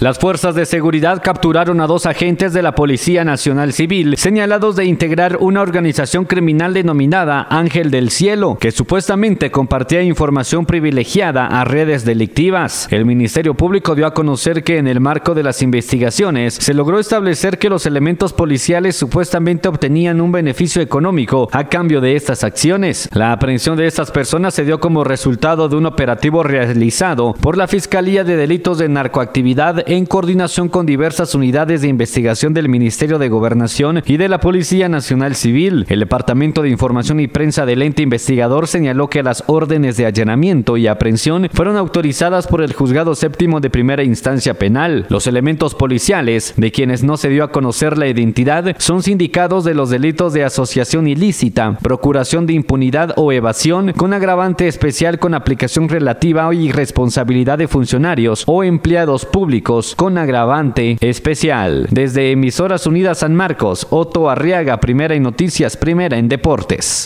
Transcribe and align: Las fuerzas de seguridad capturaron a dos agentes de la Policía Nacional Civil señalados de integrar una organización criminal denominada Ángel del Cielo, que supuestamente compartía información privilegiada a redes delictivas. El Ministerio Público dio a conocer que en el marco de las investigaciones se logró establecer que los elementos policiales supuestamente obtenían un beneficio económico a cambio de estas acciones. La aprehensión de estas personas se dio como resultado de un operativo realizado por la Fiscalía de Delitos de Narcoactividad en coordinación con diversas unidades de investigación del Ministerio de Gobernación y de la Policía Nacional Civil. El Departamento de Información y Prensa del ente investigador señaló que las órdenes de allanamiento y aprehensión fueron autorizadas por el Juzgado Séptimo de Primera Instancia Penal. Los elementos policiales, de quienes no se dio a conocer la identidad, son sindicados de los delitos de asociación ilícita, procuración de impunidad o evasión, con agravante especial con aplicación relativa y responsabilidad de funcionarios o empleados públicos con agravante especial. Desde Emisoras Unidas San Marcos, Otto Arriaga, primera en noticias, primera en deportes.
Las 0.00 0.20
fuerzas 0.20 0.54
de 0.54 0.64
seguridad 0.64 1.20
capturaron 1.24 1.80
a 1.80 1.88
dos 1.88 2.06
agentes 2.06 2.52
de 2.52 2.62
la 2.62 2.76
Policía 2.76 3.24
Nacional 3.24 3.72
Civil 3.72 4.16
señalados 4.16 4.76
de 4.76 4.84
integrar 4.84 5.38
una 5.40 5.60
organización 5.60 6.24
criminal 6.24 6.72
denominada 6.72 7.48
Ángel 7.50 7.90
del 7.90 8.10
Cielo, 8.10 8.58
que 8.60 8.70
supuestamente 8.70 9.50
compartía 9.50 10.00
información 10.02 10.66
privilegiada 10.66 11.48
a 11.48 11.64
redes 11.64 12.04
delictivas. 12.04 12.86
El 12.92 13.06
Ministerio 13.06 13.54
Público 13.54 13.96
dio 13.96 14.06
a 14.06 14.14
conocer 14.14 14.62
que 14.62 14.78
en 14.78 14.86
el 14.86 15.00
marco 15.00 15.34
de 15.34 15.42
las 15.42 15.62
investigaciones 15.62 16.54
se 16.54 16.74
logró 16.74 17.00
establecer 17.00 17.58
que 17.58 17.68
los 17.68 17.84
elementos 17.84 18.32
policiales 18.32 18.94
supuestamente 18.94 19.66
obtenían 19.66 20.20
un 20.20 20.30
beneficio 20.30 20.80
económico 20.80 21.48
a 21.50 21.68
cambio 21.68 22.00
de 22.00 22.14
estas 22.14 22.44
acciones. 22.44 23.08
La 23.14 23.32
aprehensión 23.32 23.76
de 23.76 23.88
estas 23.88 24.12
personas 24.12 24.54
se 24.54 24.64
dio 24.64 24.78
como 24.78 25.02
resultado 25.02 25.68
de 25.68 25.74
un 25.74 25.86
operativo 25.86 26.44
realizado 26.44 27.34
por 27.34 27.56
la 27.56 27.66
Fiscalía 27.66 28.22
de 28.22 28.36
Delitos 28.36 28.78
de 28.78 28.88
Narcoactividad 28.88 29.87
en 29.88 30.04
coordinación 30.04 30.68
con 30.68 30.84
diversas 30.84 31.34
unidades 31.34 31.80
de 31.80 31.88
investigación 31.88 32.52
del 32.52 32.68
Ministerio 32.68 33.18
de 33.18 33.30
Gobernación 33.30 34.02
y 34.04 34.18
de 34.18 34.28
la 34.28 34.38
Policía 34.38 34.86
Nacional 34.90 35.34
Civil. 35.34 35.86
El 35.88 36.00
Departamento 36.00 36.60
de 36.60 36.68
Información 36.68 37.20
y 37.20 37.26
Prensa 37.26 37.64
del 37.64 37.80
ente 37.80 38.02
investigador 38.02 38.68
señaló 38.68 39.08
que 39.08 39.22
las 39.22 39.44
órdenes 39.46 39.96
de 39.96 40.04
allanamiento 40.04 40.76
y 40.76 40.88
aprehensión 40.88 41.48
fueron 41.54 41.78
autorizadas 41.78 42.46
por 42.46 42.60
el 42.60 42.74
Juzgado 42.74 43.14
Séptimo 43.14 43.60
de 43.60 43.70
Primera 43.70 44.04
Instancia 44.04 44.58
Penal. 44.58 45.06
Los 45.08 45.26
elementos 45.26 45.74
policiales, 45.74 46.52
de 46.58 46.70
quienes 46.70 47.02
no 47.02 47.16
se 47.16 47.30
dio 47.30 47.42
a 47.42 47.50
conocer 47.50 47.96
la 47.96 48.08
identidad, 48.08 48.76
son 48.76 49.02
sindicados 49.02 49.64
de 49.64 49.72
los 49.72 49.88
delitos 49.88 50.34
de 50.34 50.44
asociación 50.44 51.08
ilícita, 51.08 51.78
procuración 51.80 52.44
de 52.44 52.52
impunidad 52.52 53.14
o 53.16 53.32
evasión, 53.32 53.94
con 53.94 54.12
agravante 54.12 54.68
especial 54.68 55.18
con 55.18 55.32
aplicación 55.32 55.88
relativa 55.88 56.54
y 56.54 56.72
responsabilidad 56.72 57.56
de 57.56 57.68
funcionarios 57.68 58.44
o 58.46 58.62
empleados 58.62 59.24
públicos 59.24 59.77
con 59.96 60.18
agravante 60.18 60.96
especial. 61.00 61.86
Desde 61.90 62.32
Emisoras 62.32 62.86
Unidas 62.86 63.18
San 63.18 63.34
Marcos, 63.34 63.86
Otto 63.90 64.28
Arriaga, 64.28 64.80
primera 64.80 65.14
en 65.14 65.22
noticias, 65.22 65.76
primera 65.76 66.18
en 66.18 66.28
deportes. 66.28 66.96